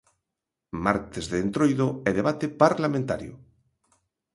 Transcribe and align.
Martes 0.85 1.25
de 1.31 1.37
Entroido 1.45 1.87
e 2.09 2.09
debate 2.19 2.45
parlamentario. 2.63 3.33